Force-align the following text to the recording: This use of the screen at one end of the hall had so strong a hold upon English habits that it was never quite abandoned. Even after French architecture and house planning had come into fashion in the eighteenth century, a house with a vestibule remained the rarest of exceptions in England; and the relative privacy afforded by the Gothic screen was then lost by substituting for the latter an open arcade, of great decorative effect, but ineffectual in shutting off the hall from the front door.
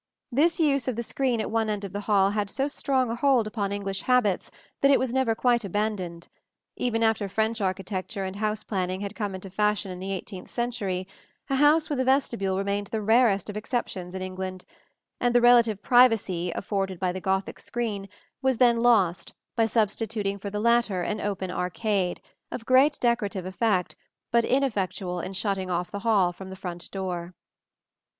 This 0.31 0.59
use 0.59 0.87
of 0.87 0.95
the 0.95 1.03
screen 1.03 1.39
at 1.41 1.51
one 1.51 1.69
end 1.69 1.83
of 1.85 1.93
the 1.93 1.99
hall 1.99 2.31
had 2.31 2.49
so 2.49 2.67
strong 2.67 3.11
a 3.11 3.15
hold 3.15 3.45
upon 3.45 3.71
English 3.71 4.01
habits 4.01 4.49
that 4.81 4.89
it 4.89 4.97
was 4.97 5.13
never 5.13 5.35
quite 5.35 5.63
abandoned. 5.63 6.27
Even 6.75 7.03
after 7.03 7.29
French 7.29 7.61
architecture 7.61 8.23
and 8.23 8.35
house 8.37 8.63
planning 8.63 9.01
had 9.01 9.13
come 9.13 9.35
into 9.35 9.51
fashion 9.51 9.91
in 9.91 9.99
the 9.99 10.11
eighteenth 10.11 10.49
century, 10.49 11.07
a 11.51 11.55
house 11.55 11.87
with 11.87 11.99
a 11.99 12.03
vestibule 12.03 12.57
remained 12.57 12.87
the 12.87 12.99
rarest 12.99 13.47
of 13.47 13.55
exceptions 13.55 14.15
in 14.15 14.23
England; 14.23 14.65
and 15.19 15.35
the 15.35 15.39
relative 15.39 15.83
privacy 15.83 16.49
afforded 16.55 16.99
by 16.99 17.11
the 17.11 17.21
Gothic 17.21 17.59
screen 17.59 18.09
was 18.41 18.57
then 18.57 18.77
lost 18.81 19.35
by 19.55 19.67
substituting 19.67 20.39
for 20.39 20.49
the 20.49 20.59
latter 20.59 21.03
an 21.03 21.21
open 21.21 21.51
arcade, 21.51 22.19
of 22.49 22.65
great 22.65 22.99
decorative 22.99 23.45
effect, 23.45 23.95
but 24.31 24.45
ineffectual 24.45 25.19
in 25.19 25.33
shutting 25.33 25.69
off 25.69 25.91
the 25.91 25.99
hall 25.99 26.33
from 26.33 26.49
the 26.49 26.55
front 26.55 26.89
door. 26.89 27.35